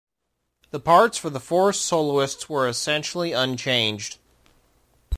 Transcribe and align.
The 0.71 0.79
parts 0.79 1.19
for 1.19 1.29
the 1.29 1.39
four 1.39 1.71
soloists 1.73 2.49
were 2.49 2.67
essentially 2.67 3.33
unchanged. 3.33 4.17